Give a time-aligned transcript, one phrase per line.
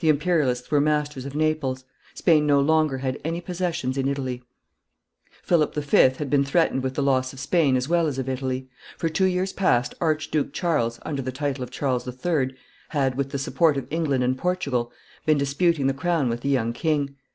[0.00, 1.84] The imperialists were masters of Naples.
[2.14, 4.42] Spain no longer had any possessions in Italy.
[5.42, 5.96] Philip V.
[6.16, 8.70] had been threatened with the loss of Spain as well as of Italy.
[8.96, 12.54] For two years past Archduke Charles, under the title of Charles III.,
[12.88, 14.92] had, with the support of England and Portugal,
[15.26, 17.14] been disputing the crown with the young king.